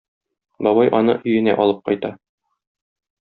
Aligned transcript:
Бабай 0.67 0.89
аны 1.01 1.15
өенә 1.33 1.55
алып 1.65 1.83
кайта. 1.91 2.11